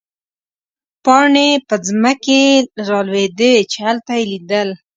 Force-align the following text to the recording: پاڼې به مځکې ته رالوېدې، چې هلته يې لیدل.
پاڼې 1.03 1.47
به 1.67 1.75
مځکې 2.03 2.41
ته 2.73 2.81
رالوېدې، 2.89 3.53
چې 3.71 3.77
هلته 3.87 4.11
يې 4.19 4.25
لیدل. 4.31 4.69